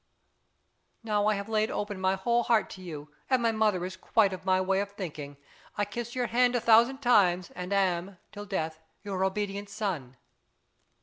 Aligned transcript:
Now 1.03 1.27
I 1.27 1.35
have 1.35 1.47
laid 1.47 1.69
open 1.69 2.01
my 2.01 2.15
whole 2.15 2.41
heart 2.41 2.71
to 2.71 2.81
you, 2.81 3.11
and 3.29 3.39
my 3.39 3.51
mother 3.51 3.85
is 3.85 3.95
quite 3.95 4.33
of 4.33 4.45
my 4.45 4.59
way 4.59 4.79
of 4.79 4.93
thinking. 4.93 5.37
I 5.77 5.85
kiss 5.85 6.15
your 6.15 6.25
hand 6.25 6.55
a 6.55 6.59
thousand 6.59 7.03
times, 7.03 7.51
and 7.51 7.71
am, 7.71 8.17
till 8.31 8.47
death, 8.47 8.79
your 9.03 9.23
obedient 9.23 9.69
son. 9.69 10.17